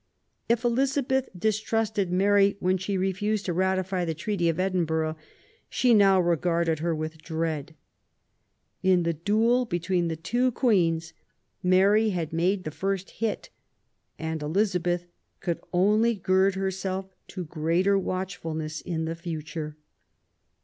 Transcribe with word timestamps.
If 0.49 0.63
Elizabeth 0.65 1.29
distrusted 1.37 2.11
Mary 2.11 2.57
when 2.59 2.79
she 2.79 2.97
refused 2.97 3.45
to 3.45 3.53
ratify 3.53 4.03
the 4.03 4.15
Treaty 4.15 4.49
of 4.49 4.59
Edinburgh, 4.59 5.15
she 5.69 5.93
now 5.93 6.19
regarded 6.19 6.79
her 6.79 6.95
with 6.95 7.21
dread. 7.21 7.75
In 8.81 9.03
the 9.03 9.13
duel 9.13 9.65
between 9.65 10.07
the 10.07 10.15
two 10.15 10.51
Queens, 10.53 11.13
Mary 11.61 12.09
had 12.09 12.33
made 12.33 12.63
the 12.63 12.71
first 12.71 13.11
hit; 13.11 13.51
and 14.17 14.41
Elizabeth 14.41 15.05
could 15.39 15.59
only 15.71 16.15
gird 16.15 16.55
herself 16.55 17.13
to 17.27 17.45
greater 17.45 17.95
watchfulness 17.95 18.81
in 18.81 19.05
the 19.05 19.13
future. 19.13 19.77